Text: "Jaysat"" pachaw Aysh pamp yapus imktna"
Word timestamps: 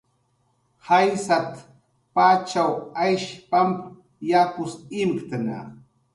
"Jaysat"" 0.85 1.51
pachaw 2.13 2.73
Aysh 3.03 3.29
pamp 3.49 3.77
yapus 4.29 4.73
imktna" 5.01 5.57